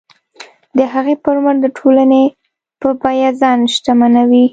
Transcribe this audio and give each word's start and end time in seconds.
د 0.77 0.79
هغې 0.93 1.15
پر 1.23 1.35
مټ 1.43 1.55
د 1.61 1.67
ټولنې 1.77 2.23
په 2.81 2.89
بیه 3.01 3.29
ځان 3.41 3.59
شتمنوي. 3.73 4.45